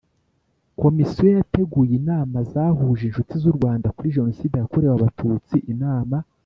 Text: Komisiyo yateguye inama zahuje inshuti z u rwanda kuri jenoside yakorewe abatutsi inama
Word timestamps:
Komisiyo 0.81 1.29
yateguye 1.37 1.93
inama 2.01 2.37
zahuje 2.51 3.03
inshuti 3.05 3.33
z 3.41 3.43
u 3.51 3.55
rwanda 3.57 3.93
kuri 3.95 4.15
jenoside 4.15 4.55
yakorewe 4.57 4.93
abatutsi 4.95 5.55
inama 5.73 6.17